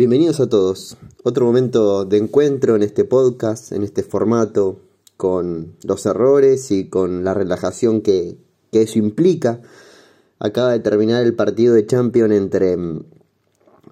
[0.00, 0.96] Bienvenidos a todos.
[1.24, 4.80] Otro momento de encuentro en este podcast, en este formato,
[5.18, 8.38] con los errores y con la relajación que,
[8.72, 9.60] eso implica.
[10.38, 13.04] Acaba de terminar el partido de Champions entre mm,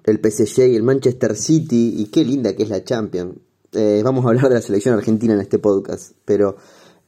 [0.05, 1.93] el PSG y el Manchester City.
[1.99, 3.35] Y qué linda que es la Champions.
[3.73, 6.55] Eh, vamos a hablar de la selección argentina en este podcast, pero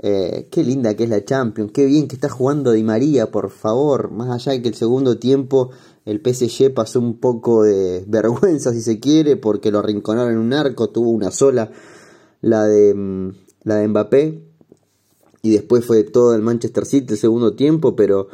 [0.04, 1.72] eh, qué linda que es la Champions.
[1.72, 4.10] Qué bien que está jugando Di María, por favor.
[4.10, 5.70] Más allá de que el segundo tiempo
[6.06, 10.54] el PSG pasó un poco de vergüenza, si se quiere, porque lo arrinconaron en un
[10.54, 11.72] arco, tuvo una sola,
[12.42, 13.30] la de, mm,
[13.64, 14.44] la de Mbappé,
[15.44, 18.28] y después fue todo el Manchester City el segundo tiempo, pero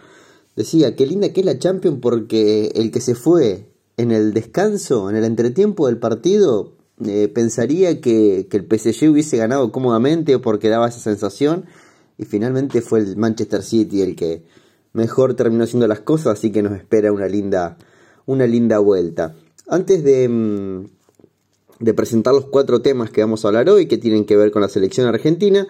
[0.56, 5.10] decía, qué linda que es la Champions porque el que se fue en el descanso,
[5.10, 10.70] en el entretiempo del partido, eh, pensaría que, que el PSG hubiese ganado cómodamente porque
[10.70, 11.66] daba esa sensación,
[12.18, 14.44] y finalmente fue el Manchester City el que
[14.94, 17.78] mejor terminó haciendo las cosas, así que nos espera una linda,
[18.26, 19.36] una linda vuelta.
[19.68, 20.86] Antes de, mm,
[21.80, 24.64] de presentar los cuatro temas que vamos a hablar hoy, que tienen que ver con
[24.64, 25.68] la selección argentina,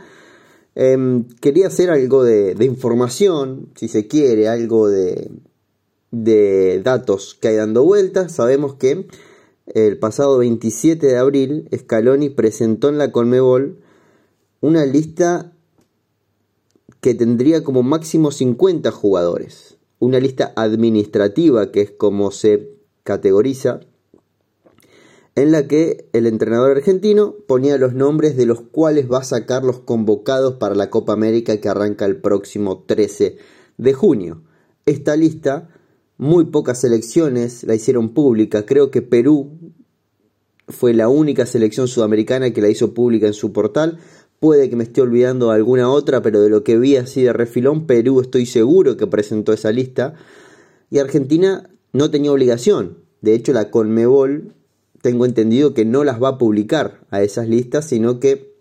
[0.76, 5.30] em, quería hacer algo de, información, si se quiere, algo de,
[6.12, 8.32] de datos que hay dando vueltas.
[8.32, 9.08] Sabemos que
[9.74, 13.80] el pasado 27 de abril, Scaloni presentó en la Conmebol
[14.62, 15.54] una lista
[17.02, 19.78] que tendría como máximo 50 jugadores.
[20.00, 22.72] Una lista administrativa, que es como se
[23.04, 23.82] categoriza,
[25.36, 29.64] en la que el entrenador argentino ponía los nombres de los cuales va a sacar
[29.64, 33.38] los convocados para la Copa América que arranca el próximo 13
[33.78, 34.42] de junio.
[34.88, 35.70] Esta lista,
[36.18, 39.52] muy pocas selecciones la hicieron pública, creo que Perú
[40.68, 44.00] fue la única selección sudamericana que la hizo pública en su portal,
[44.40, 47.88] Puede que me esté olvidando alguna otra, pero de lo que vi así de refilón,
[47.88, 50.14] Perú estoy seguro que presentó esa lista.
[50.92, 53.00] Y Argentina no tenía obligación.
[53.22, 54.54] De hecho, la Conmebol
[55.02, 58.54] tengo entendido que no las va a publicar a esas listas, sino que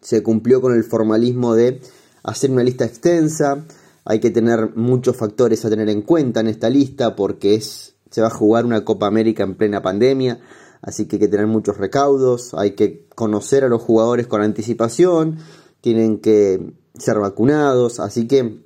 [0.00, 1.80] se cumplió con el formalismo de
[2.22, 3.66] hacer una lista extensa.
[4.04, 8.20] Hay que tener muchos factores a tener en cuenta en esta lista porque es, se
[8.20, 10.40] va a jugar una Copa América en plena pandemia
[10.82, 15.38] así que hay que tener muchos recaudos, hay que conocer a los jugadores con anticipación,
[15.80, 18.60] tienen que ser vacunados, así que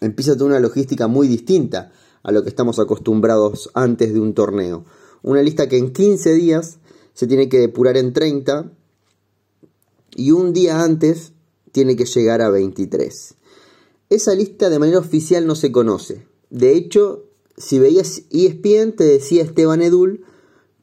[0.00, 1.92] empieza toda una logística muy distinta
[2.22, 4.84] a lo que estamos acostumbrados antes de un torneo.
[5.22, 6.78] Una lista que en 15 días
[7.14, 8.72] se tiene que depurar en 30
[10.16, 11.32] y un día antes
[11.72, 13.34] tiene que llegar a 23.
[14.10, 16.26] Esa lista de manera oficial no se conoce.
[16.50, 17.24] De hecho,
[17.58, 20.24] si veías ESPN te decía Esteban Edul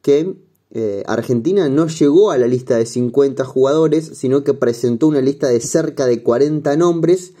[0.00, 0.36] que
[0.70, 5.48] eh, Argentina no llegó a la lista de 50 jugadores, sino que presentó una lista
[5.48, 7.32] de cerca de 40 nombres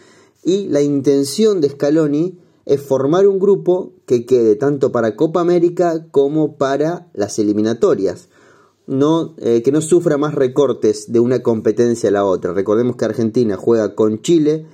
[0.42, 6.06] y la intención de Scaloni es formar un grupo que quede tanto para Copa América
[6.10, 8.28] como para las eliminatorias.
[8.88, 12.52] No, eh, que no sufra más recortes de una competencia a la otra.
[12.52, 14.66] Recordemos que Argentina juega con Chile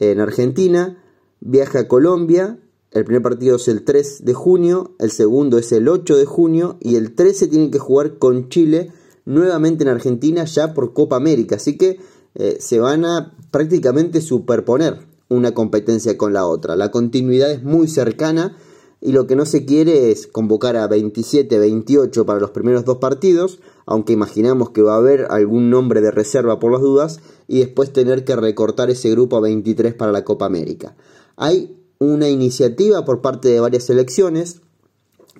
[0.00, 1.02] en Argentina,
[1.40, 2.58] viaja a Colombia
[2.92, 6.76] el primer partido es el 3 de junio, el segundo es el 8 de junio
[6.80, 8.90] y el 13 tienen que jugar con Chile
[9.24, 11.56] nuevamente en Argentina ya por Copa América.
[11.56, 12.00] Así que
[12.34, 16.74] eh, se van a prácticamente superponer una competencia con la otra.
[16.74, 18.56] La continuidad es muy cercana
[19.00, 22.98] y lo que no se quiere es convocar a 27, 28 para los primeros dos
[22.98, 23.60] partidos,
[23.90, 27.18] aunque imaginamos que va a haber algún nombre de reserva por las dudas,
[27.48, 30.94] y después tener que recortar ese grupo a 23 para la Copa América.
[31.34, 34.60] Hay una iniciativa por parte de varias selecciones,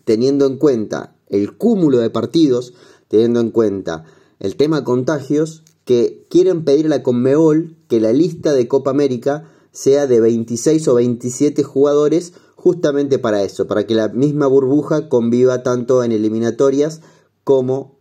[0.05, 2.75] teniendo en cuenta el cúmulo de partidos,
[3.07, 4.05] teniendo en cuenta
[4.41, 9.45] el tema contagios, que quieren pedir a la Conmebol que la lista de Copa América
[9.71, 15.63] sea de 26 o 27 jugadores justamente para eso, para que la misma burbuja conviva
[15.63, 17.01] tanto en eliminatorias
[17.45, 18.00] como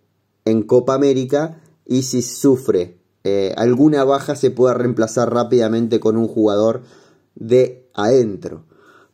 [0.49, 6.27] en Copa América y si sufre eh, alguna baja se pueda reemplazar rápidamente con un
[6.27, 6.81] jugador
[7.35, 8.65] de adentro.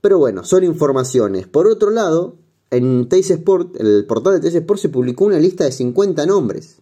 [0.01, 1.47] Pero bueno, son informaciones.
[1.47, 2.37] Por otro lado,
[2.69, 6.81] en Teis Sport, el portal de Teis Sport se publicó una lista de 50 nombres.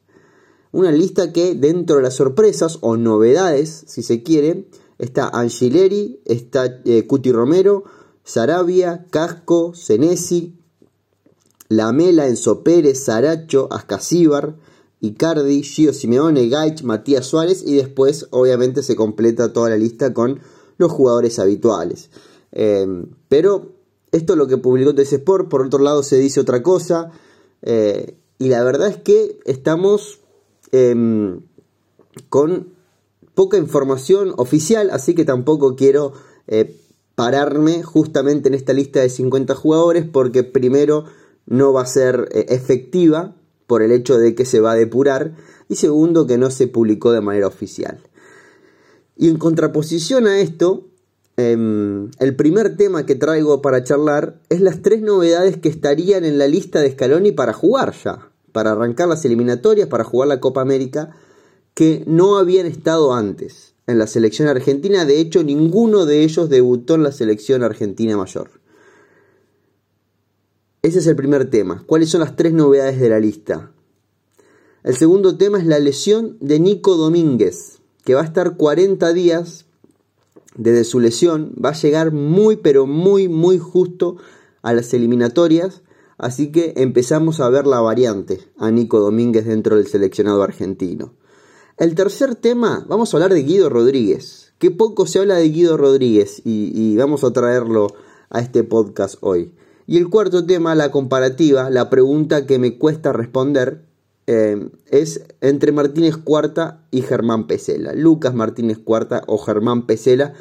[0.72, 4.68] Una lista que dentro de las sorpresas o novedades, si se quiere,
[4.98, 7.84] está Angileri, está eh, Cuti Romero,
[8.24, 10.58] Sarabia, Casco, Senesi,
[11.76, 14.56] Lamela, Enzo Pérez, Saracho, Ascasíbar,
[15.02, 20.40] Icardi, Gio Simeone, Gaich, Matías Suárez y después obviamente se completa toda la lista con
[20.78, 22.10] los jugadores habituales.
[22.52, 23.74] Eh, pero
[24.12, 27.12] esto es lo que publicó TS Sport, por otro lado se dice otra cosa,
[27.64, 30.20] eh, y la verdad es que estamos
[30.72, 31.42] em,
[32.30, 32.68] con
[33.34, 36.14] poca información oficial, así que tampoco quiero
[36.48, 36.80] eh,
[37.16, 41.06] pararme justamente en esta lista de 50 jugadores, porque primero
[41.46, 43.36] no va a ser eh, efectiva
[43.68, 45.36] por el hecho de que se va a depurar
[45.70, 48.00] y segundo que no se publicó de manera oficial.
[49.16, 50.88] Y en contraposición a esto,
[51.38, 56.38] em, el primer tema que traigo para charlar es las tres novedades que estarían en
[56.38, 60.62] la lista de Scaloni para jugar ya, para arrancar las eliminatorias, para jugar la Copa
[60.62, 61.16] América,
[61.74, 65.06] que no habían estado antes en la selección argentina.
[65.06, 68.63] De hecho, ninguno de ellos debutó en la selección argentina mayor.
[70.84, 71.82] Ese es el primer tema.
[71.88, 73.72] ¿Cuáles son las tres novedades de la lista?
[74.84, 79.66] El segundo tema es la lesión de Nico Domínguez, que va a estar 40 días
[80.58, 81.56] desde su lesión.
[81.56, 84.18] Va a llegar muy, pero muy, muy justo
[84.62, 85.84] a las eliminatorias.
[86.18, 91.14] Así que empezamos a ver la variante a Nico Domínguez dentro del seleccionado argentino.
[91.78, 94.52] El tercer tema, vamos a hablar de Guido Rodríguez.
[94.60, 97.88] Qué poco se habla de Guido Rodríguez y, y vamos a traerlo
[98.30, 99.54] a este podcast hoy.
[99.86, 103.82] Y el cuarto tema, la comparativa, la pregunta que me cuesta responder,
[104.26, 107.94] eh, es entre Martínez Cuarta y Germán Pesela.
[107.94, 110.34] Lucas Martínez Cuarta o Germán Pesela.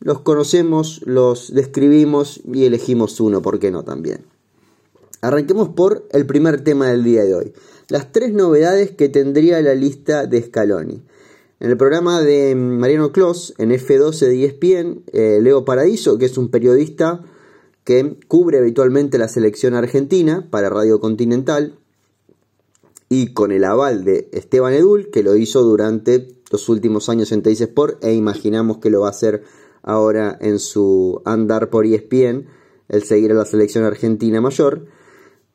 [0.00, 4.26] Los conocemos, los describimos y elegimos uno, ¿por qué no también?
[5.22, 7.52] Arranquemos por el primer tema del día de hoy.
[7.88, 11.02] Las tres novedades que tendría la lista de Scaloni.
[11.60, 16.36] En el programa de Mariano Clos, en F12 de ESPN, eh, Leo Paradiso, que es
[16.36, 17.22] un periodista
[17.84, 21.78] que cubre habitualmente la selección argentina para Radio Continental
[23.08, 27.42] y con el aval de Esteban Edul, que lo hizo durante los últimos años en
[27.42, 29.44] Teis Sport e imaginamos que lo va a hacer
[29.82, 32.46] ahora en su andar por ESPN,
[32.88, 34.86] el seguir a la selección argentina mayor,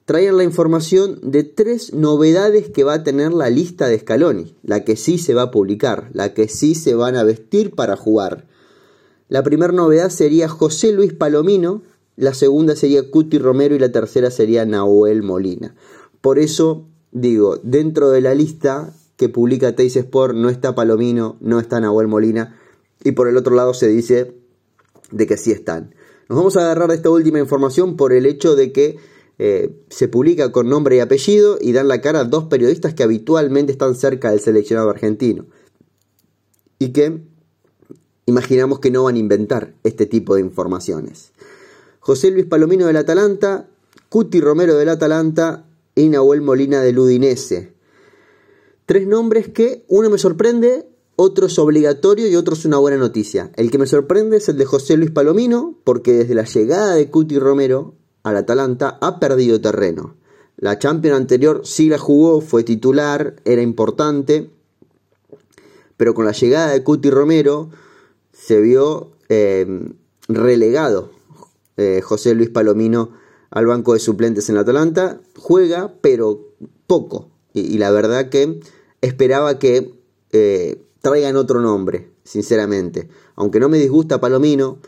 [0.06, 4.84] traían la información de tres novedades que va a tener la lista de Scaloni, la
[4.84, 8.48] que sí se va a publicar, la que sí se van a vestir para jugar.
[9.28, 11.84] La primera novedad sería José Luis Palomino,
[12.19, 15.74] la segunda sería Cuti Romero y la tercera sería Nahuel Molina.
[16.19, 21.62] Por eso digo, dentro de la lista que publica Teis Sport no está Palomino, no
[21.62, 22.60] está Nahuel Molina
[23.06, 24.36] y por el otro lado se dice
[25.12, 25.95] de que sí están.
[26.27, 28.98] Nos vamos a agarrar de esta última información por el hecho de que
[29.38, 33.04] eh, se publica con nombre y apellido y dan la cara a dos periodistas que
[33.04, 35.45] habitualmente están cerca del seleccionado argentino
[36.80, 37.22] y que
[38.25, 41.31] imaginamos que no van a inventar este tipo de informaciones.
[42.10, 43.68] José Luis Palomino del Atalanta,
[44.10, 47.76] Cuti Romero del Atalanta y Nahuel Molina del Udinese.
[48.88, 53.52] Tres nombres que uno me sorprende, otro es obligatorio y otro es una buena noticia.
[53.58, 57.12] El que me sorprende es el de José Luis Palomino, porque desde la llegada de
[57.12, 60.16] Cuti Romero al Atalanta ha perdido terreno.
[60.58, 64.50] La Champions anterior sí la jugó, fue titular, era importante,
[65.96, 67.70] pero con la llegada de Cuti Romero
[68.34, 69.94] se vio eh,
[70.28, 71.19] relegado
[71.80, 73.12] eh, José Luis Palomino
[73.52, 75.22] al banco de suplentes en la Atalanta.
[75.38, 76.50] Juega, pero
[76.88, 77.30] poco.
[77.54, 78.60] Y, la verdad que
[79.02, 79.94] esperaba que
[80.34, 83.08] eh, traigan otro nombre, sinceramente.
[83.36, 84.80] Aunque no me disgusta Palomino,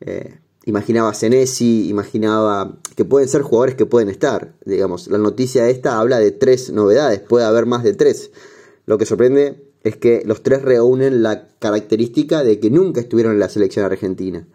[0.00, 4.54] eh, imaginaba Senesi, imaginaba que pueden ser jugadores que pueden estar.
[4.64, 8.30] Digamos, la noticia esta habla de tres novedades, puede haber más de tres.
[8.86, 13.38] Lo que sorprende es que los tres reúnen la característica de que nunca estuvieron en
[13.38, 14.46] la selección argentina.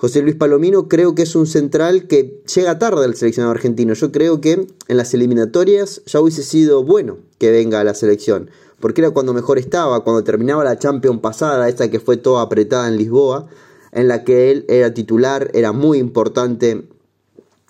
[0.00, 3.92] José Luis Palomino creo que es un central que llega tarde al seleccionado argentino.
[3.92, 8.48] Yo creo que en las eliminatorias ya hubiese sido bueno que venga a la selección,
[8.80, 12.88] porque era cuando mejor estaba, cuando terminaba la Champions pasada, esta que fue toda apretada
[12.88, 13.48] en Lisboa,
[13.92, 16.88] en la que él era titular, era muy importante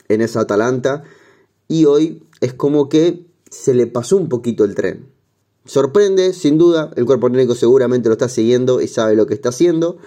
[0.07, 1.03] en esa Atalanta,
[1.67, 5.09] y hoy es como que se le pasó un poquito el tren.
[5.65, 9.49] Sorprende, sin duda, el cuerpo técnico seguramente lo está siguiendo y sabe lo que está
[9.49, 9.99] haciendo.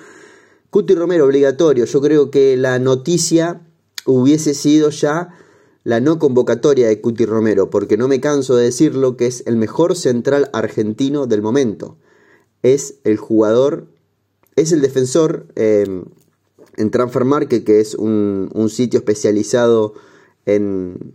[0.73, 1.85] Cuti Romero obligatorio.
[1.85, 3.61] Yo creo que la noticia
[4.07, 5.29] hubiese sido ya
[5.83, 9.55] la no convocatoria de Cuti Romero, porque no me canso de decirlo que es el
[9.55, 11.99] mejor central argentino del momento.
[12.63, 13.85] Es el jugador,
[14.55, 15.85] es el defensor eh,
[16.75, 19.93] en Transfer Market, que es un, sitio especializado
[20.47, 21.13] en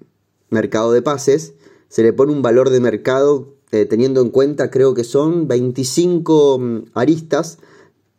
[0.51, 1.55] mercado de pases.
[1.89, 6.59] Se le pone un valor de mercado eh, teniendo en cuenta, creo que son 25
[6.61, 7.59] mm, aristas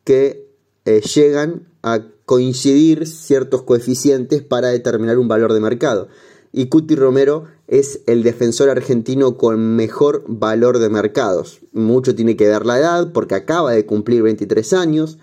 [0.03, 0.48] que
[0.89, 6.07] eh, llegan a coincidir ciertos coeficientes para determinar un valor de mercado.
[6.51, 11.59] Y Cuti Romero es el defensor argentino con mejor valor de mercados.
[11.73, 15.19] Mucho tiene que ver la edad porque acaba de cumplir 23 años.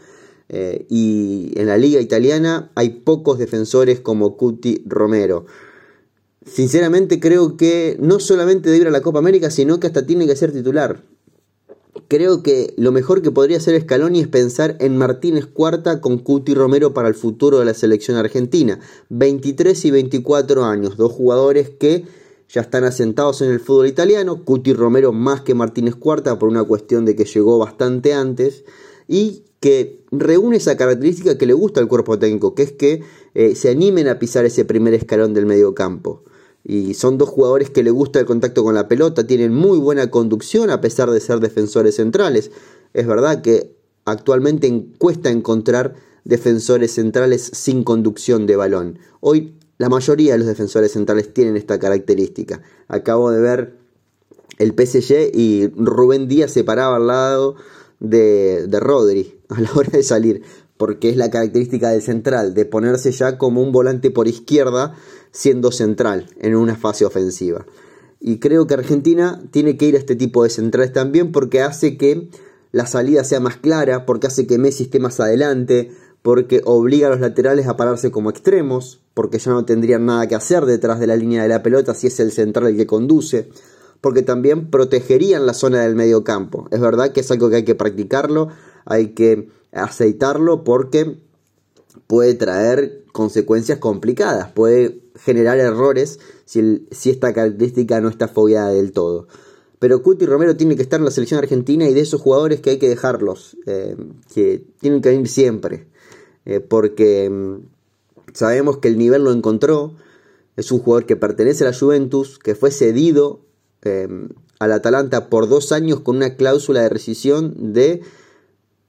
[0.48, 5.46] Eh, y en la liga italiana hay pocos defensores como Cuti Romero.
[6.44, 10.28] Sinceramente creo que no solamente debe ir a la Copa América, sino que hasta tiene
[10.28, 11.02] que ser titular.
[12.08, 16.54] Creo que lo mejor que podría hacer Scaloni es pensar en Martínez Cuarta con Cuti
[16.54, 18.80] Romero para el futuro de la selección argentina.
[19.08, 22.04] 23 y 24 años, dos jugadores que
[22.48, 24.44] ya están asentados en el fútbol italiano.
[24.44, 28.64] Cuti Romero más que Martínez Cuarta por una cuestión de que llegó bastante antes
[29.08, 33.02] y que reúne esa característica que le gusta al cuerpo técnico, que es que
[33.34, 36.22] eh, se animen a pisar ese primer escalón del medio campo.
[36.68, 40.10] Y son dos jugadores que le gusta el contacto con la pelota, tienen muy buena
[40.10, 42.50] conducción a pesar de ser defensores centrales.
[42.92, 45.94] Es verdad que actualmente cuesta encontrar
[46.24, 48.98] defensores centrales sin conducción de balón.
[49.20, 52.62] Hoy la mayoría de los defensores centrales tienen esta característica.
[52.88, 53.76] Acabo de ver
[54.58, 57.54] el PSG y Rubén Díaz se paraba al lado
[58.00, 60.42] de, de Rodri a la hora de salir,
[60.76, 64.94] porque es la característica del central, de ponerse ya como un volante por izquierda
[65.30, 67.66] siendo central en una fase ofensiva.
[68.20, 71.96] Y creo que Argentina tiene que ir a este tipo de centrales también porque hace
[71.96, 72.28] que
[72.72, 75.92] la salida sea más clara, porque hace que Messi esté más adelante,
[76.22, 80.34] porque obliga a los laterales a pararse como extremos, porque ya no tendrían nada que
[80.34, 83.48] hacer detrás de la línea de la pelota si es el central el que conduce,
[84.00, 86.68] porque también protegerían la zona del medio campo.
[86.70, 88.48] Es verdad que es algo que hay que practicarlo,
[88.84, 91.18] hay que aceitarlo porque
[92.06, 98.92] puede traer consecuencias complicadas, puede generar errores si, si esta característica no está fogueada del
[98.92, 99.28] todo.
[99.78, 102.70] Pero Cuti Romero tiene que estar en la selección argentina y de esos jugadores que
[102.70, 103.96] hay que dejarlos, eh,
[104.34, 105.86] que tienen que venir siempre,
[106.44, 107.56] eh, porque mm,
[108.32, 109.94] sabemos que el nivel lo encontró,
[110.56, 113.40] es un jugador que pertenece a la Juventus, que fue cedido
[113.82, 114.08] eh,
[114.58, 118.00] al Atalanta por dos años con una cláusula de rescisión de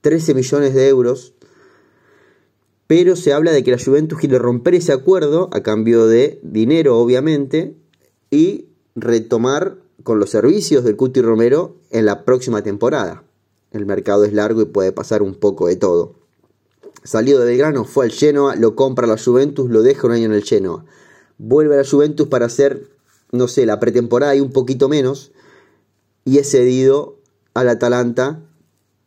[0.02, 1.34] 13 millones de euros
[2.88, 6.98] pero se habla de que la Juventus quiere romper ese acuerdo a cambio de dinero,
[6.98, 7.76] obviamente,
[8.32, 13.24] y retomar con los servicios del Cuti Romero en la próxima temporada.
[13.72, 16.16] El mercado es largo y puede pasar un poco de todo.
[17.04, 20.34] Salido de Belgrano, fue al Genoa, lo compra la Juventus, lo deja un año en
[20.34, 20.86] el Genoa.
[21.38, 22.90] Vuelve a la Juventus para hacer,
[23.34, 25.34] no sé, la pretemporada y un poquito menos,
[26.24, 27.20] y es cedido
[27.54, 28.42] al Atalanta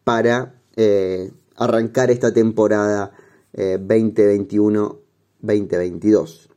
[0.05, 3.13] para eh, arrancar esta temporada
[3.53, 4.99] 2021-2022.
[5.43, 6.49] Eh,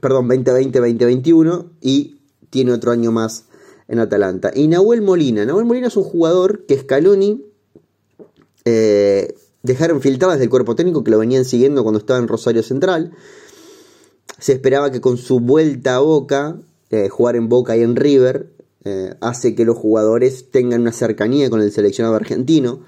[0.00, 3.46] Perdón, 2020-2021 y tiene otro año más
[3.88, 4.50] en Atalanta.
[4.54, 5.44] Y Nahuel Molina.
[5.44, 7.44] Nahuel Molina es un jugador que Scaloni
[8.64, 13.12] eh, dejaron filtradas del cuerpo técnico que lo venían siguiendo cuando estaba en Rosario Central.
[14.38, 16.56] Se esperaba que con su vuelta a Boca,
[16.90, 18.50] eh, jugar en Boca y en River,
[19.20, 22.80] hace que los jugadores tengan una cercanía con el seleccionado argentino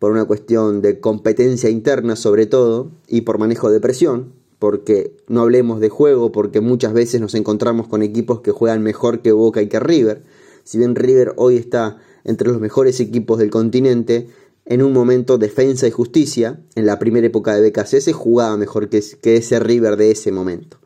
[0.00, 5.42] por una cuestión de competencia interna sobre todo y por manejo de presión, porque no
[5.42, 9.60] hablemos de juego, porque muchas veces nos encontramos con equipos que juegan mejor que Boca
[9.60, 10.22] y que River.
[10.64, 14.28] Si bien River hoy está entre los mejores equipos del continente,
[14.64, 18.98] en un momento defensa y justicia, en la primera época de BKC jugaba mejor que,
[19.22, 20.78] ese River de ese momento.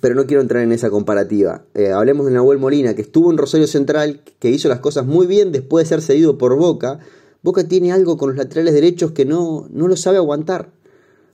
[0.00, 1.64] Pero no quiero entrar en esa comparativa.
[1.74, 5.26] Eh, hablemos de Nahuel Molina, que estuvo en Rosario Central, que hizo las cosas muy
[5.26, 7.00] bien después de ser cedido por Boca,
[7.44, 10.72] Boca tiene algo con los laterales derechos que no, no lo sabe aguantar.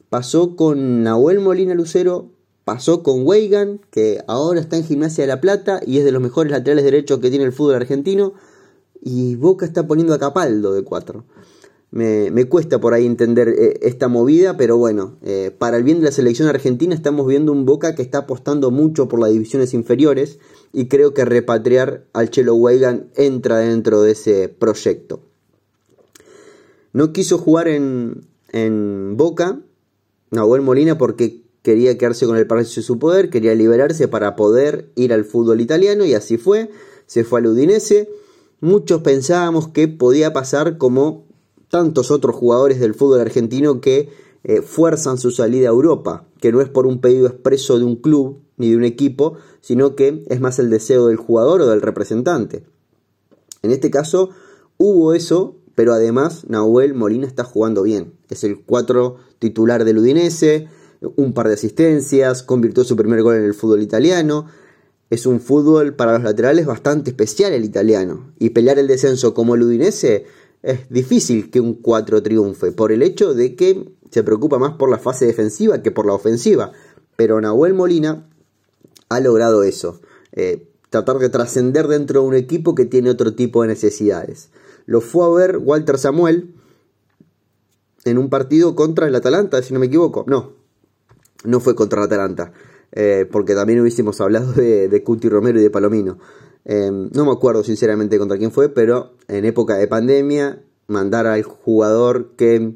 [0.09, 2.33] Pasó con Nahuel Molina Lucero,
[2.65, 6.21] pasó con Weigan, que ahora está en Gimnasia de la Plata y es de los
[6.21, 8.33] mejores laterales derechos que tiene el fútbol argentino.
[9.01, 11.27] Y Boca está poniendo a Capaldo de cuatro.
[11.93, 16.07] Me, cuesta por ahí entender eh, esta movida, pero bueno, eh, para el bien de
[16.07, 20.41] la selección argentina estamos viendo un Boca que está apostando mucho por las divisiones inferiores
[20.73, 25.30] y creo que repatriar al Chelo Weigan entra dentro de ese proyecto.
[26.93, 29.61] No quiso jugar en, en Boca,
[30.31, 34.91] Nahuel Molina, porque quería quedarse con el paraíso de su poder, quería liberarse para poder
[34.95, 36.71] ir al fútbol italiano y así fue.
[37.07, 38.09] Se fue al Udinese.
[38.61, 41.25] Muchos pensábamos que podía pasar como
[41.69, 44.11] tantos otros jugadores del fútbol argentino que
[44.43, 47.97] eh, fuerzan su salida a Europa, que no es por un pedido expreso de un
[47.97, 51.83] club ni de un equipo, sino que es más el deseo del jugador o del
[51.83, 52.65] representante.
[53.63, 54.31] En este caso
[54.79, 58.13] hubo eso pero además Nahuel Molina está jugando bien.
[58.29, 60.69] Es el 4 titular del Udinese,
[61.17, 64.45] un par de asistencias, convirtió su primer gol en el fútbol italiano.
[65.09, 68.31] Es un fútbol para los laterales bastante especial el italiano.
[68.39, 70.27] Y pelear el descenso como el Udinese
[70.63, 74.91] es difícil que un 4 triunfe, por el hecho de que se preocupa más por
[74.91, 76.73] la fase defensiva que por la ofensiva.
[77.17, 78.29] Pero Nahuel Molina
[79.09, 79.99] ha logrado eso.
[80.33, 84.51] Eh, tratar de trascender dentro de un equipo que tiene otro tipo de necesidades
[84.91, 86.53] lo fue a ver Walter Samuel
[88.05, 90.25] en un partido contra el Atalanta, si no me equivoco.
[90.27, 90.55] No,
[91.45, 92.53] no fue contra el Atalanta,
[92.91, 96.19] eh, porque también hubiésemos hablado de, Cuti Romero y de Palomino.
[96.65, 101.45] Em, no me acuerdo sinceramente contra quién fue, pero en época de pandemia, mandar al
[101.45, 102.75] jugador que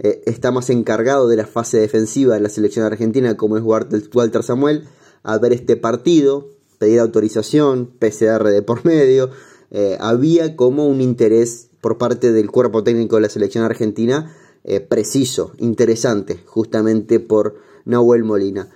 [0.00, 4.42] eh, está más encargado de la fase defensiva de la selección argentina, como es Walter
[4.42, 4.84] Samuel,
[5.22, 9.30] a ver este partido, pedir autorización, PCR de por medio,
[9.76, 14.78] eh, había como un interés por parte del cuerpo técnico de la selección argentina eh,
[14.78, 18.68] preciso, interesante, justamente por Nahuel Molina.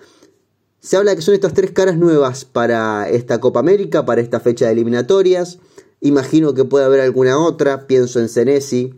[0.81, 4.67] Se habla que son estas tres caras nuevas para esta Copa América, para esta fecha
[4.67, 5.61] de eliminatorias.
[6.01, 7.87] Imagino que puede haber alguna otra.
[7.87, 8.93] Pienso en Senesi.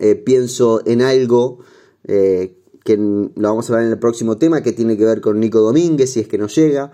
[0.00, 1.60] Eh, pienso en algo
[2.02, 5.60] que lo vamos a hablar en el próximo tema, que tiene que ver con Nico
[5.60, 6.90] Domínguez, si es que no llega.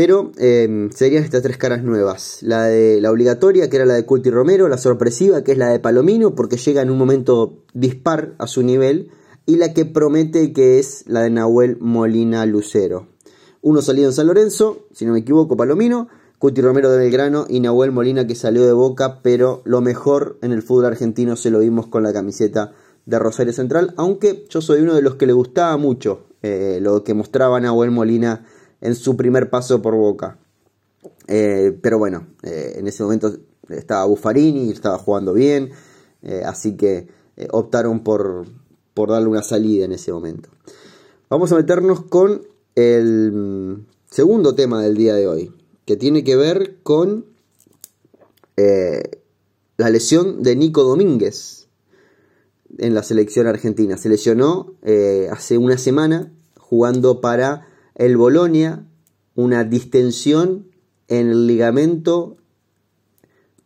[0.00, 2.38] Pero em, serían estas tres caras nuevas.
[2.40, 5.68] La de la obligatoria, que era la de Culti Romero, la sorpresiva, que es la
[5.68, 9.10] de Palomino, porque llega en un momento dispar a su nivel,
[9.44, 13.08] y la que promete, que es la de Nahuel Molina Lucero.
[13.60, 17.60] Uno salido en San Lorenzo, si no me equivoco, Palomino, Cuti Romero de Belgrano y
[17.60, 21.58] Nahuel Molina que salió de Boca, pero lo mejor en el fútbol argentino se lo
[21.58, 22.72] vimos con la camiseta
[23.04, 27.04] de Rosario Central, aunque yo soy uno de los que le gustaba mucho eh, lo
[27.04, 28.46] que mostraba Nahuel Molina
[28.80, 30.38] en su primer paso por Boca.
[31.26, 33.32] Eh, pero bueno, eh, en ese momento
[33.68, 35.70] estaba Buffarini, estaba jugando bien,
[36.44, 37.08] así que
[37.50, 38.44] optaron por,
[38.94, 40.50] por darle una salida en ese momento.
[41.30, 42.42] Vamos a meternos con
[42.74, 45.52] el mm, segundo tema del día de hoy
[45.84, 47.26] que tiene que ver con
[48.56, 49.22] eh,
[49.76, 51.66] la lesión de Nico Domínguez
[52.78, 53.96] en la selección argentina.
[53.96, 57.66] Se lesionó eh, hace una semana jugando para
[58.00, 58.86] el Bolonia
[59.34, 60.70] una distensión
[61.08, 62.38] en el ligamento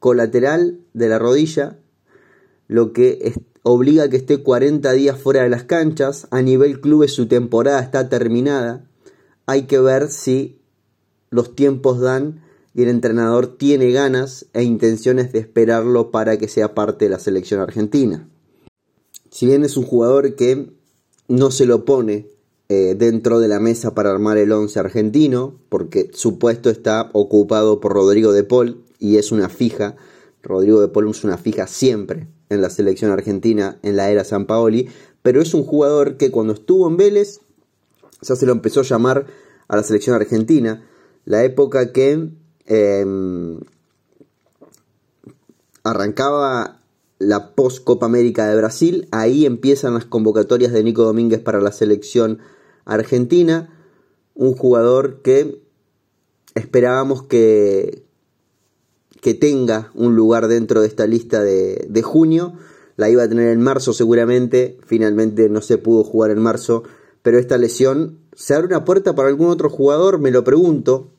[0.01, 1.79] colateral de la rodilla,
[2.67, 6.27] lo que obliga a que esté 40 días fuera de las canchas.
[6.33, 8.85] A nivel clubes su temporada está terminada.
[9.47, 10.59] Hay que ver si
[11.31, 12.43] los tiempos dan
[12.75, 17.21] y el entrenador tiene ganas e intenciones de esperarlo para que sea parte de la
[17.21, 18.29] selección argentina.
[19.31, 20.73] Si bien es un jugador que
[21.29, 22.34] no se lo pone
[22.75, 27.79] eh, dentro de la mesa para armar el 11 argentino, porque su puesto está ocupado
[27.79, 29.95] por Rodrigo de Paul y es una fija.
[30.43, 34.47] Rodrigo de Paul es una fija siempre en la selección argentina en la era San
[34.47, 34.89] Paoli,
[35.23, 37.41] pero es un jugador que cuando estuvo en Vélez
[38.23, 39.27] ya se lo empezó a llamar
[39.69, 40.85] a la selección argentina
[41.25, 42.29] la época que
[42.67, 43.61] em,
[45.85, 46.81] arrancaba
[47.19, 51.73] la post Copa América de Brasil, ahí empiezan las convocatorias de Nico Domínguez para la
[51.73, 52.41] selección
[52.85, 53.71] argentina,
[54.35, 55.63] un jugador que
[56.55, 58.05] esperábamos que,
[59.21, 62.55] que tenga un lugar dentro de esta lista de, de junio,
[62.97, 66.85] la iba a tener en marzo seguramente, finalmente no se pudo jugar en marzo,
[67.23, 70.19] pero esta lesión ¿Se abre una puerta para algún otro jugador?
[70.19, 71.11] Me lo pregunto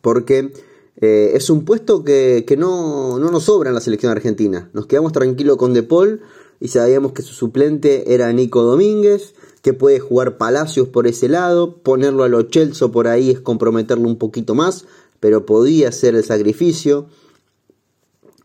[0.00, 0.52] porque
[1.00, 4.70] eh, es un puesto que, no, nos sobra en la selección argentina.
[4.72, 6.20] Nos quedamos tranquilos con De Paul
[6.60, 11.76] y sabíamos que su suplente era Nico Domínguez, que puede jugar Palacios por ese lado,
[11.82, 14.86] ponerlo a lo Chelso por ahí es comprometerlo un poquito más,
[15.20, 17.06] pero podía hacer el sacrificio,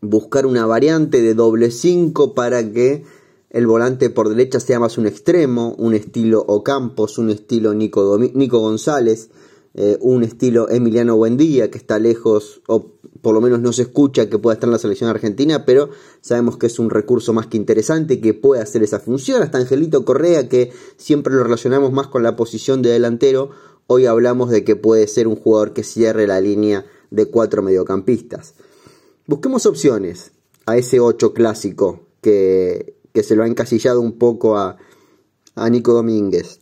[0.02, 3.04] buscar una variante de doble 5 para que
[3.50, 8.58] el volante por derecha sea más un extremo, un estilo Ocampos, un estilo Nico, Nico
[8.58, 9.30] González,
[9.78, 14.30] eh, un estilo Emiliano Buendía, que está lejos, o por lo menos no se escucha
[14.30, 15.90] que pueda estar en la selección argentina, pero
[16.22, 19.42] sabemos que es un recurso más que interesante, que puede hacer esa función.
[19.42, 23.50] Hasta Angelito Correa, que siempre lo relacionamos más con la posición de delantero,
[23.86, 28.54] hoy hablamos de que puede ser un jugador que cierre la línea de cuatro mediocampistas.
[29.26, 30.32] Busquemos opciones
[30.64, 34.78] a ese 8 clásico que, que se lo ha encasillado un poco a,
[35.54, 36.60] a Nico Domínguez.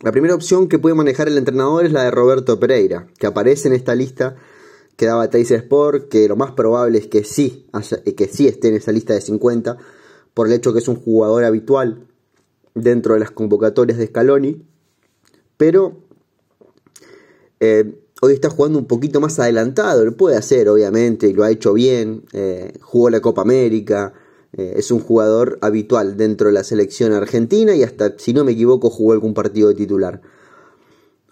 [0.00, 3.66] La primera opción que puede manejar el entrenador es la de Roberto Pereira, que aparece
[3.66, 4.36] en esta lista
[4.96, 7.66] que daba Teis Sport, que lo más probable es que sí,
[8.16, 9.76] que sí esté en esa lista de 50,
[10.34, 12.06] por el hecho que es un jugador habitual
[12.74, 14.64] dentro de las convocatorias de Scaloni,
[15.56, 15.98] pero
[17.58, 21.50] eh, hoy está jugando un poquito más adelantado, lo puede hacer obviamente, y lo ha
[21.50, 24.12] hecho bien, eh, jugó la Copa América,
[24.58, 28.90] es un jugador habitual dentro de la selección argentina y hasta, si no me equivoco,
[28.90, 30.20] jugó algún partido de titular.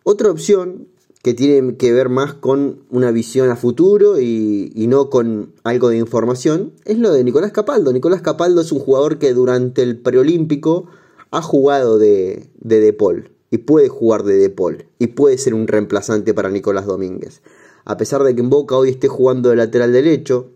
[0.04, 0.86] Otra opción
[1.26, 5.98] que tiene que ver más con una visión a futuro y, no con algo de
[5.98, 7.92] información, es lo de Nicolás Capaldo.
[7.92, 10.86] Nicolás Capaldo es un jugador que durante el preolímpico
[11.32, 15.54] ha jugado de, de De Paul y puede jugar de De Paul y puede ser
[15.54, 17.42] un reemplazante para Nicolás Domínguez.
[17.84, 20.50] A pesar de que en Boca hoy esté jugando de lateral derecho,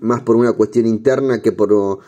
[0.00, 1.98] más por una cuestión interna que por,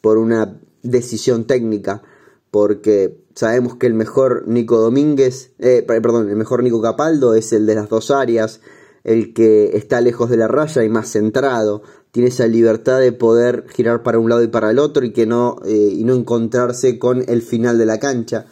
[0.00, 2.02] por una decisión técnica,
[2.50, 7.66] porque sabemos que el mejor Nico Domínguez, eh, perdón, el mejor Nico Capaldo es el
[7.66, 8.60] de las dos áreas,
[9.02, 13.66] el que está lejos de la raya y más centrado, tiene esa libertad de poder
[13.74, 16.98] girar para un lado y para el otro y que no, eh, y no encontrarse
[16.98, 18.46] con el final de la cancha.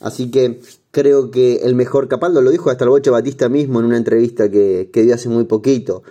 [0.00, 3.86] Así que creo que el mejor Capaldo, lo dijo hasta el Boche Batista mismo en
[3.86, 6.02] una entrevista que, que dio hace muy poquito,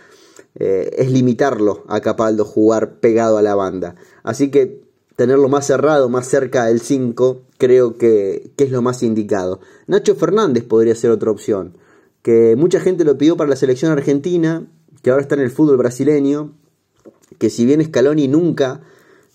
[0.60, 3.96] eh, es limitarlo a Capaldo jugar pegado a la banda.
[4.24, 4.84] Así que
[5.16, 9.62] tenerlo más cerrado, más cerca del 5, creo que, que, es lo más indicado.
[9.88, 11.78] Nacho Fernández podría ser otra opción,
[12.22, 14.68] que mucha gente lo pidió para la selección argentina,
[15.02, 16.54] que ahora está en el fútbol brasileño,
[17.38, 18.82] que si bien Scaloni nunca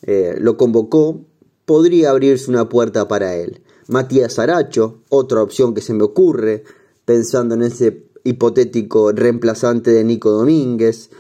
[0.02, 1.24] eh, lo convocó,
[1.64, 3.62] podría abrirse una puerta para él.
[3.88, 6.64] Matías Aracho, otra opción que se me ocurre,
[7.04, 11.10] pensando en ese hipotético reemplazante de Nico Domínguez.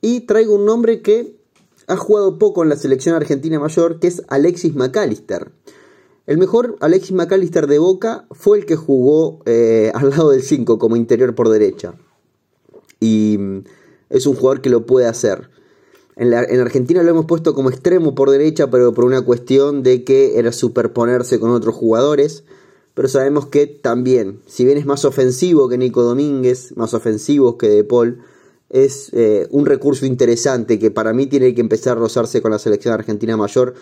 [0.00, 1.36] Y traigo un nombre que
[1.86, 5.50] ha jugado poco en la selección argentina mayor, que es Alexis McAllister.
[6.26, 10.78] El mejor Alexis McAllister de Boca fue el que jugó eh, al lado del 5
[10.78, 11.94] como interior por derecha.
[12.98, 13.64] Y mm,
[14.08, 15.50] es un jugador que lo puede hacer.
[16.16, 19.82] En, la, en, Argentina lo hemos puesto como extremo por derecha, pero por una cuestión
[19.82, 22.44] de que era superponerse con otros jugadores.
[22.94, 27.68] Pero sabemos que también, si bien es más ofensivo que Nico Domínguez, más ofensivo que
[27.68, 28.20] De Paul,
[28.70, 32.58] es eh, un recurso interesante que para mí tiene que empezar a rozarse con la
[32.58, 33.74] selección argentina mayor,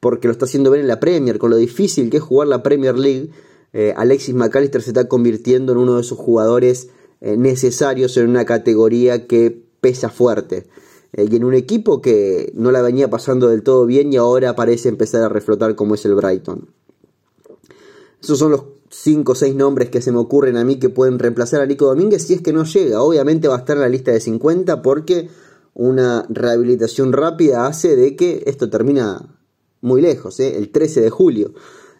[0.00, 2.62] porque lo está haciendo bien en la Premier, con lo difícil que es jugar la
[2.62, 3.30] Premier League.
[3.72, 6.88] Eh, Alexis McAllister se está convirtiendo en uno de esos jugadores
[7.20, 10.66] eh, necesarios en una categoría que pesa fuerte.
[11.16, 14.90] Y en un equipo que no la venía pasando del todo bien y ahora parece
[14.90, 16.68] empezar a reflotar como es el Brighton.
[18.22, 21.18] Esos son los 5 o 6 nombres que se me ocurren a mí que pueden
[21.18, 23.02] reemplazar a Nico Domínguez si es que no llega.
[23.02, 25.28] Obviamente va a estar en la lista de 50 porque
[25.74, 29.36] una rehabilitación rápida hace de que esto termina
[29.80, 30.56] muy lejos, ¿eh?
[30.56, 31.52] el 13 de julio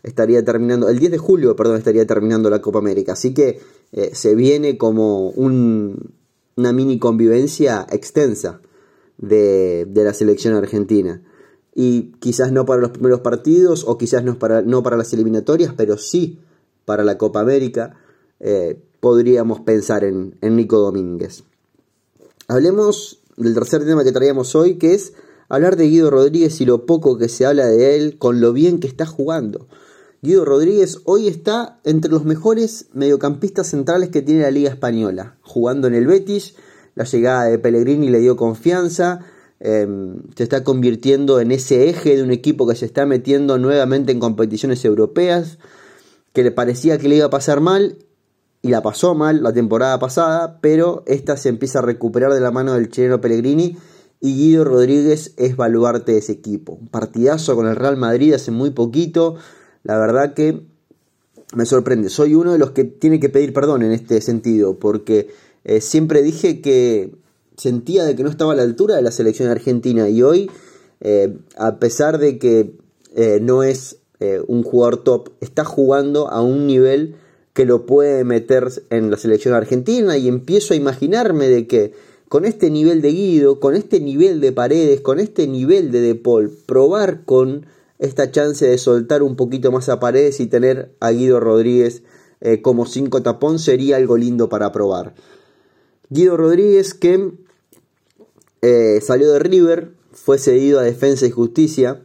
[0.02, 3.12] estaría terminando, el 10 de julio, perdón, estaría terminando la Copa América.
[3.12, 3.61] Así que
[3.92, 6.14] eh, se viene como un,
[6.57, 8.61] una mini convivencia extensa
[9.18, 11.22] de, la selección argentina.
[11.80, 15.72] Y quizás no para los primeros partidos o quizás no para, no para las eliminatorias,
[15.76, 16.40] pero sí
[16.84, 17.94] para la Copa América,
[18.40, 21.44] eh, podríamos pensar en, en Nico Domínguez.
[22.48, 25.12] Hablemos del tercer tema que traíamos hoy, que es
[25.48, 28.80] hablar de Guido Rodríguez y lo poco que se habla de él con lo bien
[28.80, 29.68] que está jugando.
[30.20, 35.86] Guido Rodríguez hoy está entre los mejores mediocampistas centrales que tiene la Liga Española, jugando
[35.86, 36.56] en el Betis
[36.96, 39.20] la llegada de Pellegrini le dio confianza,
[39.61, 44.12] em, se está convirtiendo en ese eje de un equipo que se está metiendo nuevamente
[44.12, 45.59] en competiciones europeas,
[46.33, 47.99] que le parecía que le iba a pasar mal
[48.62, 52.51] y la pasó mal la temporada pasada, pero esta se empieza a recuperar de la
[52.51, 53.77] mano del chileno Pellegrini
[54.21, 56.73] y Guido Rodríguez es baluarte de ese equipo.
[56.75, 59.37] Un partidazo con el Real Madrid hace muy poquito,
[59.85, 60.62] la verdad que
[61.55, 62.11] me sorprende.
[62.11, 65.29] Soy uno de los que tiene que pedir perdón en este sentido, porque
[65.64, 67.14] eh, siempre dije que
[67.59, 70.51] sentía de que no estaba a la altura de la selección argentina y hoy,
[71.01, 72.77] eh, a pesar de que
[73.14, 73.97] eh, no es
[74.49, 77.14] un jugador top, está jugando a un nivel
[77.53, 81.92] que lo puede meter en la selección argentina y empiezo a imaginarme de que
[82.29, 86.16] con este nivel de Guido, con este nivel de Paredes, con este nivel de De
[86.16, 87.66] Paul, probar con
[88.01, 92.03] esta chance de soltar un poquito más a Paredes y tener a Guido Rodríguez
[92.62, 95.14] como cinco tapón sería algo lindo para probar.
[96.11, 97.35] Guido Rodríguez que
[98.62, 102.03] eh, salió de River, fue cedido a Defensa y Justicia.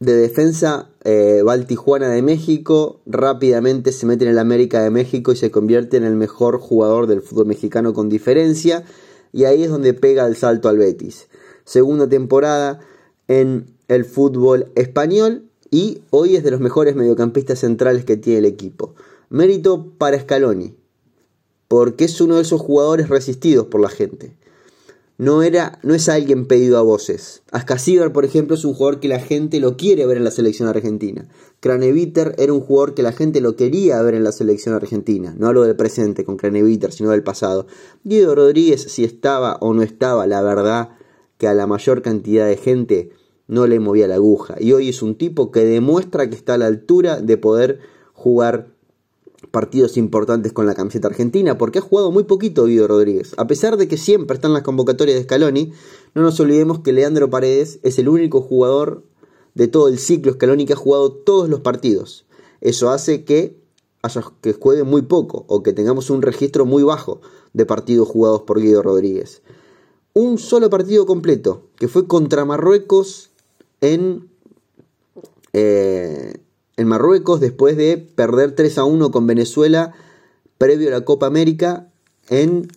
[0.00, 5.36] De defensa eh, Tijuana de México, rápidamente se mete en el América de México y
[5.36, 8.84] se convierte en el mejor jugador del fútbol mexicano con diferencia.
[9.32, 11.26] Y ahí es donde pega el salto al Betis.
[11.64, 12.80] Segunda temporada
[13.26, 18.44] en el fútbol español y hoy es de los mejores mediocampistas centrales que tiene el
[18.44, 18.94] equipo.
[19.30, 20.74] Mérito para Scaloni,
[21.66, 24.34] porque es uno de esos jugadores resistidos por la gente.
[25.18, 27.42] No, era, no es alguien pedido a voces.
[27.50, 30.68] Ascasíbar, por ejemplo, es un jugador que la gente lo quiere ver en la selección
[30.68, 31.26] argentina.
[31.58, 35.34] Craneviter era un jugador que la gente lo quería ver en la selección argentina.
[35.36, 37.66] No hablo del presente con Craneviter, sino del pasado.
[38.04, 40.90] Guido Rodríguez, si estaba o no estaba, la verdad
[41.36, 43.10] que a la mayor cantidad de gente
[43.48, 44.54] no le movía la aguja.
[44.60, 47.80] Y hoy es un tipo que demuestra que está a la altura de poder
[48.12, 48.68] jugar
[49.50, 53.34] partidos importantes con la camiseta argentina, porque ha jugado muy poquito Guido Rodríguez.
[53.36, 55.72] A pesar de que siempre están las convocatorias de Scaloni,
[56.14, 59.04] no nos olvidemos que Leandro Paredes es el único jugador
[59.54, 62.26] de todo el ciclo Scaloni que ha jugado todos los partidos.
[62.60, 63.56] Eso hace que,
[64.02, 67.20] haya, que juegue muy poco o que tengamos un registro muy bajo
[67.52, 69.42] de partidos jugados por Guido Rodríguez.
[70.14, 73.30] Un solo partido completo, que fue contra Marruecos
[73.80, 74.28] en...
[75.52, 76.34] Eh,
[76.78, 79.92] en Marruecos después de perder 3 a 1 con Venezuela
[80.58, 81.88] previo a la Copa América
[82.30, 82.68] en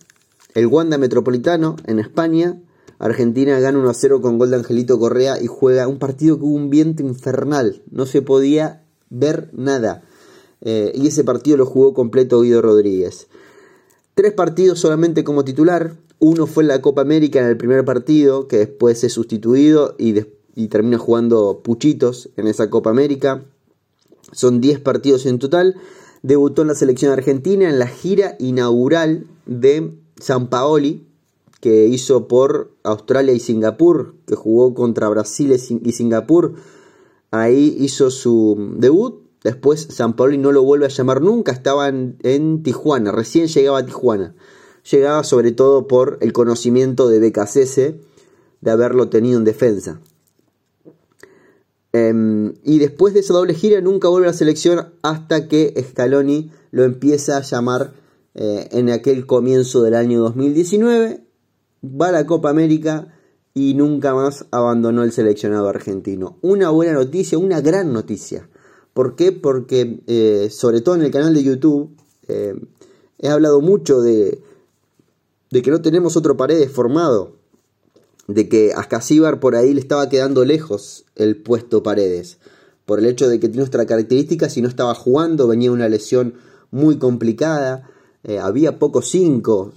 [0.54, 2.60] el Wanda Metropolitano en España.
[2.98, 6.44] Argentina gana 1 a 0 con gol de Angelito Correa y juega un partido que
[6.44, 10.02] hubo un viento infernal, no se podía ver nada.
[10.62, 13.28] Eh, y ese partido lo jugó completo Guido Rodríguez.
[14.14, 15.94] Tres partidos solamente como titular.
[16.18, 20.24] Uno fue en la Copa América en el primer partido, que después es sustituido y,
[20.56, 23.44] y termina jugando Puchitos en esa Copa América.
[24.32, 25.76] Son 10 partidos en total.
[26.22, 31.06] Debutó en la selección argentina en la gira inaugural de San Paoli,
[31.60, 36.54] que hizo por Australia y Singapur, que jugó contra Brasil y Singapur.
[37.30, 42.62] Ahí hizo su debut Después San Paoli no lo vuelve a llamar nunca, estaba en,
[42.62, 44.34] Tijuana, recién llegaba a Tijuana.
[44.90, 47.76] Llegaba sobre todo por el conocimiento de BKCS
[48.60, 50.00] de haberlo tenido en defensa.
[51.92, 56.50] Em, y después de esa doble gira nunca vuelve a la selección hasta que Scaloni
[56.70, 57.92] lo empieza a llamar
[58.34, 61.24] eh, en aquel comienzo del año 2019.
[61.84, 63.08] Va a la Copa América
[63.54, 66.38] y nunca más abandonó el seleccionado argentino.
[66.40, 68.48] Una buena noticia, una gran noticia
[68.94, 69.32] ¿Por qué?
[69.32, 71.96] Porque eh, sobre todo en el canal de YouTube
[72.28, 72.54] eh,
[73.18, 74.42] he hablado mucho de,
[75.50, 77.36] de que no tenemos otro Paredes formado,
[78.28, 82.38] de que a Scasíbar por ahí le estaba quedando lejos el puesto Paredes,
[82.84, 86.34] por el hecho de que tiene otra característica, si no estaba jugando, venía una lesión
[86.70, 87.88] muy complicada,
[88.24, 89.72] eh, había pocos cinco,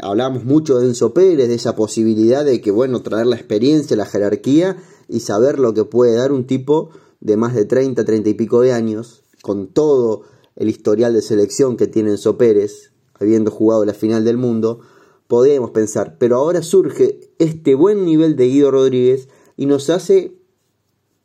[0.00, 4.04] hablábamos mucho de Enzo Pérez, de esa posibilidad de que, bueno, traer la experiencia, la
[4.06, 4.76] jerarquía
[5.08, 8.60] y saber lo que puede dar un tipo de más de 30, 30 y pico
[8.60, 10.22] de años, con todo
[10.56, 14.80] el historial de selección que tiene Enzo Pérez, habiendo jugado la final del mundo,
[15.28, 20.32] podríamos pensar, pero ahora surge este buen nivel de Guido Rodríguez y nos hace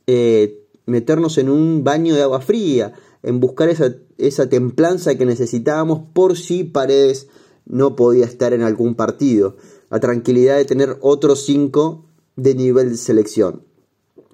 [0.05, 6.01] eh, meternos en un baño de agua fría, en buscar esa, esa templanza que necesitábamos
[6.13, 7.27] por si Paredes
[7.65, 9.55] no podía estar en algún partido,
[9.89, 13.63] la tranquilidad de tener otros cinco de nivel de selección.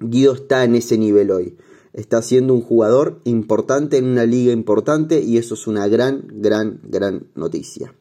[0.00, 1.56] Guido está en ese nivel hoy.
[1.92, 6.80] Está siendo un jugador importante en una liga importante y eso es una gran, gran,
[6.84, 7.94] gran noticia.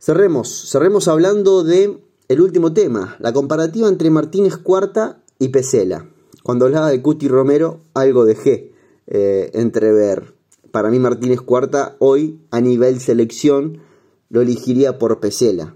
[0.00, 6.08] Cerremos, cerremos hablando de el último tema, la comparativa entre Martínez Cuarta y Pesela.
[6.42, 8.72] Cuando hablaba de Cuti Romero, algo dejé
[9.06, 10.32] eh, entrever.
[10.70, 13.82] Para mí Martínez Cuarta hoy a nivel selección
[14.30, 15.74] lo elegiría por Pesela,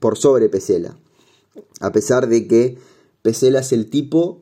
[0.00, 0.96] por sobre Pesela.
[1.80, 2.78] A pesar de que
[3.20, 4.40] Pesela es el tipo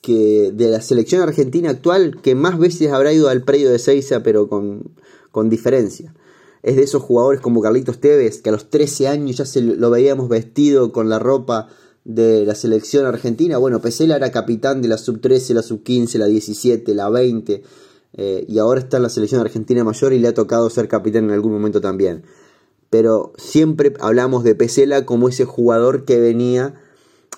[0.00, 4.24] que de la selección argentina actual que más veces habrá ido al predio de Seiza,
[4.24, 4.90] pero con,
[5.48, 6.14] diferencia.
[6.68, 9.88] Es de esos jugadores como Carlitos Tevez, que a los 13 años ya se lo
[9.88, 11.68] veíamos vestido con la ropa
[12.04, 13.56] de la selección argentina.
[13.56, 17.62] Bueno, Pesela era capitán de la sub-13, la sub-15, la 17, la 20,
[18.18, 21.24] eh, y ahora está en la selección argentina mayor y le ha tocado ser capitán
[21.24, 22.24] en algún momento también.
[22.90, 26.74] Pero siempre hablamos de Pesela como ese jugador que venía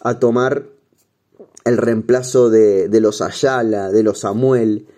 [0.03, 0.67] a tomar
[1.65, 4.89] el reemplazo de, los Ayala, de los Samuel,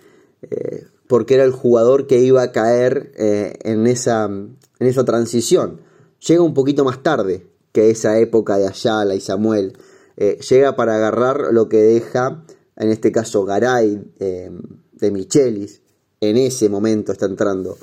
[0.41, 5.83] eh, porque era el jugador que iba a caer eh, en, esa, en esa transición.
[6.27, 9.77] Llega un poquito más tarde que esa época de Ayala y Samuel.
[10.17, 12.43] Eh, llega para agarrar lo que deja,
[12.77, 15.83] en este caso, Garay de Michelis.
[16.23, 17.77] En ese momento está entrando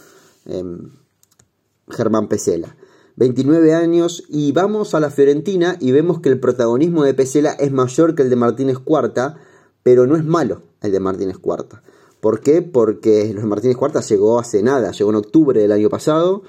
[1.87, 2.75] Germán Pesela.
[3.15, 7.71] 29 años y vamos a la Fiorentina y vemos que el protagonismo de Pesela es
[7.71, 9.37] mayor que el de Martínez Cuarta,
[9.83, 11.83] pero no es malo el de Martínez Cuarta.
[12.19, 12.61] ¿Por qué?
[12.61, 16.43] Porque los Martínez Cuarta llegó hace nada, llegó en octubre del año pasado.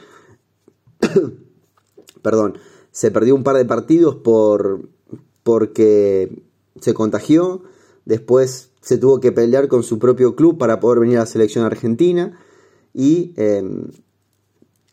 [2.23, 2.59] Perdón,
[2.91, 4.89] se perdió un par de partidos por
[5.43, 6.43] porque
[6.81, 7.63] se contagió,
[8.05, 11.65] después se tuvo que pelear con su propio club para poder venir a la selección
[11.65, 12.39] argentina
[12.93, 13.89] y em,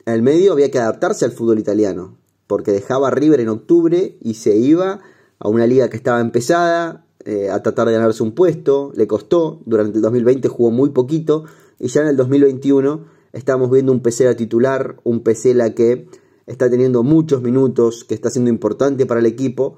[0.06, 4.56] el medio había que adaptarse al fútbol italiano, porque dejaba River en octubre y se
[4.56, 5.02] iba
[5.40, 9.60] a una liga que estaba empezada, eh, a tratar de ganarse un puesto, le costó,
[9.66, 11.44] durante el 2020 jugó muy poquito,
[11.78, 16.08] y ya en el 2021 estamos viendo un Pesela titular, un Pesela que
[16.46, 19.76] está teniendo muchos minutos, que está siendo importante para el equipo,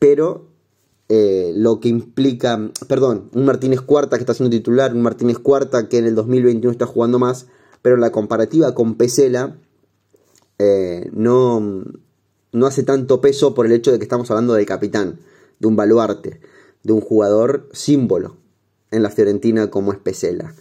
[0.00, 0.48] pero
[1.08, 5.88] eh, lo que implica, perdón, un Martínez Cuarta que está siendo titular, un Martínez Cuarta
[5.88, 7.46] que en el 2021 está jugando más,
[7.82, 9.58] pero la comparativa con Pesela
[10.58, 11.84] eh, no,
[12.50, 15.20] no hace tanto peso por el hecho de que estamos hablando del capitán,
[15.62, 16.40] de un baluarte,
[16.82, 18.36] de un jugador símbolo
[18.90, 20.54] en la Fiorentina como es Pesela.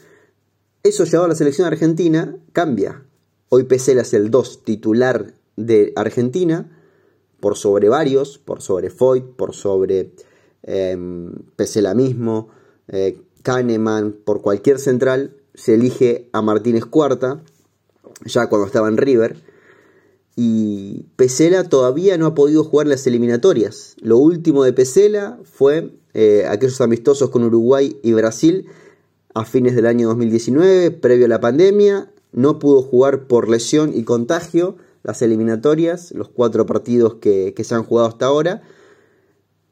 [0.84, 3.04] Eso llevado a la selección argentina cambia.
[3.50, 6.78] Hoy Pesela es el 2 titular de Argentina
[7.40, 10.14] por sobre varios, por sobre Foyt, por sobre
[10.62, 10.96] eh,
[11.56, 12.50] Pesela mismo,
[12.88, 17.42] eh, Kahneman, por cualquier central, se elige a Martínez Cuarta,
[18.26, 19.51] ya cuando estaba en River.
[20.36, 23.96] Y Pesela todavía no ha podido jugar las eliminatorias.
[24.02, 28.68] Lo último de Pesela fue eh, aquellos amistosos con Uruguay y Brasil
[29.34, 32.12] a fines del año 2019, previo a la pandemia.
[32.32, 37.84] No pudo jugar por lesión y contagio las eliminatorias, los cuatro partidos que, se han
[37.84, 38.62] jugado hasta ahora.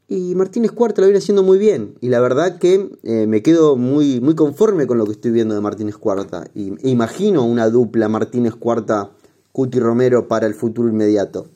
[0.08, 1.94] Y Martínez Cuarta lo viene haciendo muy bien.
[2.00, 5.54] Y la verdad que eh, me quedo muy, muy conforme con lo que estoy viendo
[5.54, 6.50] de Martínez Cuarta.
[6.54, 9.12] Y, imagino una dupla Martínez Cuarta
[9.52, 11.48] Cuti Romero para el futuro inmediato.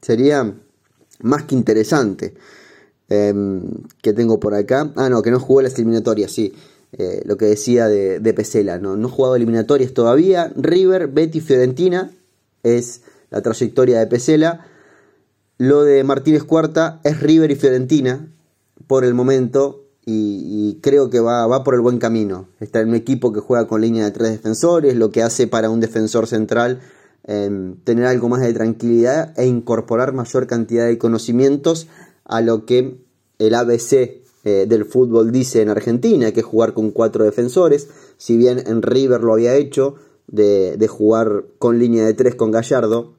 [0.00, 0.54] Sería
[1.20, 2.34] más que interesante.
[3.08, 3.62] Em,
[4.00, 4.90] que tengo por acá.
[4.96, 6.54] Ah, no, que no jugó las eliminatorias, sí.
[6.92, 8.96] Eh, lo que decía de, Pesela, ¿no?
[8.96, 10.50] no jugado eliminatorias todavía.
[10.56, 12.10] River, Betty, Fiorentina
[12.62, 14.66] es la trayectoria de Pesela.
[15.58, 18.28] Lo de Martínez Cuarta es River y Fiorentina
[18.86, 22.48] por el momento y, creo que va, va, por el buen camino.
[22.60, 25.70] Está en un equipo que juega con línea de tres defensores, lo que hace para
[25.70, 26.80] un defensor central
[27.24, 31.86] em, tener algo más de tranquilidad e incorporar mayor cantidad de conocimientos
[32.24, 32.98] a lo que
[33.38, 37.88] el ABC eh, del fútbol dice en Argentina, que jugar con cuatro defensores.
[38.16, 43.14] Si bien en River lo había hecho, de, jugar con línea de tres con Gallardo,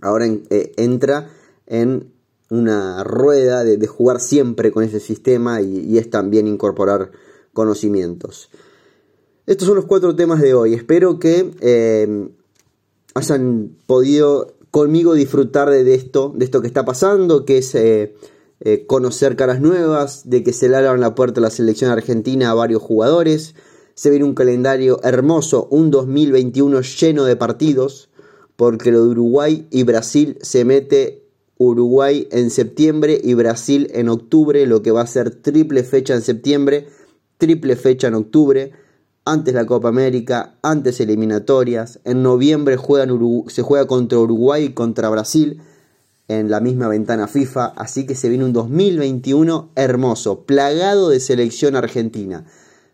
[0.00, 1.30] ahora eh, entra
[1.66, 2.12] en
[2.50, 7.10] una rueda de, jugar siempre con ese sistema y, es también incorporar
[7.52, 8.50] conocimientos.
[9.46, 10.74] Estos son los cuatro temas de hoy.
[10.74, 12.28] Espero que eh,
[13.14, 18.14] hayan podido conmigo disfrutar de, esto, de esto que está pasando, que es eh,
[18.86, 22.54] conocer caras nuevas, de que se le abran la puerta a la selección argentina a
[22.54, 23.54] varios jugadores,
[23.94, 28.08] se viene un calendario hermoso, un 2021 lleno de partidos,
[28.56, 31.23] porque lo de Uruguay y Brasil se mete
[31.58, 36.22] Uruguay en septiembre y Brasil en octubre, lo que va a ser triple fecha en
[36.22, 36.88] septiembre,
[37.38, 38.72] triple fecha en octubre,
[39.24, 42.76] antes la Copa América, antes eliminatorias, en noviembre
[43.48, 45.62] se juega contra Uruguay y contra Brasil
[46.28, 51.76] en la misma ventana FIFA, así que se viene un 2021 hermoso, plagado de selección
[51.76, 52.44] argentina.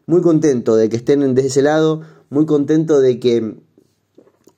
[0.07, 3.57] Muy contento de que estén desde ese lado, muy contento de que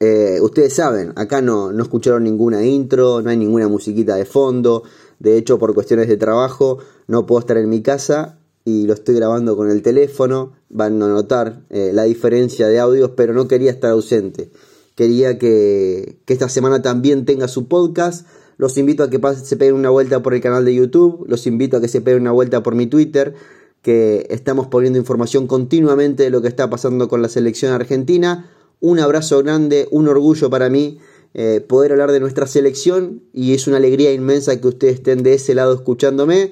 [0.05, 4.83] eh, ustedes saben, acá no, no escucharon ninguna intro, no hay ninguna musiquita de fondo,
[5.21, 9.15] de hecho por cuestiones de trabajo no puedo estar en mi casa y lo estoy
[9.15, 13.71] grabando con el teléfono, van a notar eh, la diferencia de audios, pero no quería
[13.71, 14.51] estar ausente.
[14.97, 18.27] Quería que, que, esta semana también tenga su podcast.
[18.57, 21.77] Los invito a que se peguen una vuelta por el canal de YouTube, los invito
[21.77, 23.35] a que se peguen una vuelta por mi Twitter
[23.83, 28.49] que estamos poniendo información continuamente de lo que está pasando con la selección argentina.
[28.83, 30.99] Un abrazo grande, un orgullo para mí
[31.35, 35.35] eh, poder hablar de nuestra selección y es una alegría inmensa que ustedes estén de
[35.35, 36.51] ese lado escuchándome.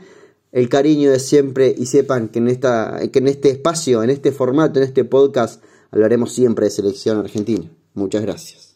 [0.53, 4.31] El cariño de siempre y sepan que en, esta, que en este espacio, en este
[4.31, 7.69] formato, en este podcast, hablaremos siempre de selección argentina.
[7.95, 8.61] Muchas gracias.